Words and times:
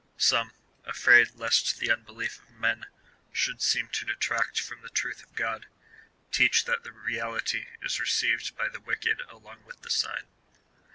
Some, 0.17 0.53
afraid 0.83 1.35
lest 1.35 1.77
the 1.77 1.91
unbelief 1.91 2.41
of 2.41 2.49
men 2.55 2.87
should 3.31 3.61
seem 3.61 3.87
to 3.89 4.03
detract 4.03 4.59
from 4.59 4.81
the 4.81 4.89
truth 4.89 5.21
of 5.21 5.35
God, 5.35 5.67
teach 6.31 6.65
that 6.65 6.83
the 6.83 6.91
re 6.91 7.17
ality 7.17 7.67
is 7.83 7.99
received 7.99 8.57
by 8.57 8.67
the 8.67 8.79
Avicked 8.81 9.21
along 9.29 9.63
with 9.63 9.83
the 9.83 9.91
sign. 9.91 10.25